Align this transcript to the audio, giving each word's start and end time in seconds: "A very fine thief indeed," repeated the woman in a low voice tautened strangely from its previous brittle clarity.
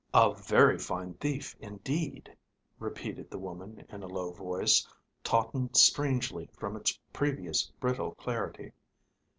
"A 0.15 0.33
very 0.33 0.79
fine 0.79 1.13
thief 1.13 1.55
indeed," 1.59 2.35
repeated 2.79 3.29
the 3.29 3.37
woman 3.37 3.85
in 3.89 4.01
a 4.01 4.07
low 4.07 4.31
voice 4.33 4.87
tautened 5.23 5.77
strangely 5.77 6.49
from 6.57 6.75
its 6.75 6.97
previous 7.13 7.67
brittle 7.79 8.15
clarity. 8.15 8.71